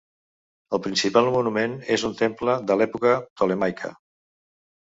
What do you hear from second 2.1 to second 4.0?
un temple de l'època ptolemaica.